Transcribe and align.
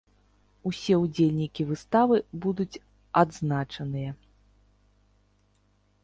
Усе 0.69 0.95
ўдзельнікі 1.01 1.65
выставы 1.71 2.15
будуць 2.45 2.81
адзначаныя. 3.21 4.17